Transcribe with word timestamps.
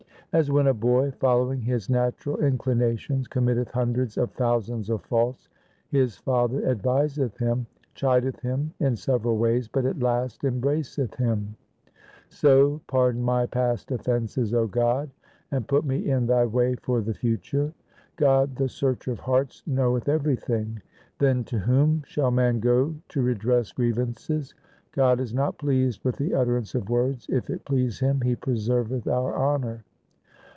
As 0.33 0.49
when 0.49 0.67
a 0.67 0.73
boy 0.73 1.11
following 1.19 1.59
his 1.59 1.89
natural 1.89 2.37
inclinations 2.37 3.27
com 3.27 3.47
mitteth 3.47 3.71
hundreds 3.71 4.17
of 4.17 4.31
thousands 4.31 4.89
of 4.89 5.01
faults, 5.01 5.49
His 5.89 6.15
father 6.15 6.61
adviseth 6.65 7.37
him, 7.37 7.65
chideth 7.95 8.39
him 8.39 8.71
in 8.79 8.95
several 8.95 9.37
ways, 9.37 9.67
but 9.67 9.83
at 9.83 9.99
last 9.99 10.43
embraceth 10.45 11.15
him; 11.15 11.57
So 12.29 12.79
pardon 12.87 13.21
my 13.21 13.45
past 13.45 13.91
offences, 13.91 14.53
O 14.53 14.67
God, 14.67 15.09
and 15.51 15.67
put 15.67 15.83
me 15.83 16.09
in 16.09 16.27
Thy 16.27 16.45
way 16.45 16.75
for 16.75 17.01
the 17.01 17.13
future. 17.13 17.73
God 18.15 18.55
the 18.55 18.69
Searcher 18.69 19.11
of 19.11 19.19
hearts 19.19 19.63
knoweth 19.67 20.07
everything; 20.07 20.81
then 21.19 21.43
to 21.43 21.59
whom 21.59 22.03
shall 22.05 22.31
man 22.31 22.61
go 22.61 22.95
to 23.09 23.21
redress 23.21 23.73
grievances? 23.73 24.55
God 24.93 25.19
is 25.19 25.33
not 25.33 25.57
pleased 25.57 26.05
with 26.05 26.15
the 26.15 26.33
utterance 26.33 26.73
of 26.73 26.87
words; 26.89 27.25
if 27.27 27.49
it 27.49 27.65
please 27.65 27.99
Him, 27.99 28.21
He 28.21 28.37
preserveth 28.37 29.07
our 29.09 29.35
honour. 29.35 29.83